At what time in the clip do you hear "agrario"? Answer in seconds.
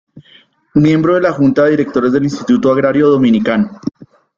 2.71-3.07